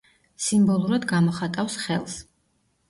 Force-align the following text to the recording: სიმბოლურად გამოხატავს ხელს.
სიმბოლურად 0.45 1.05
გამოხატავს 1.13 1.81
ხელს. 1.87 2.21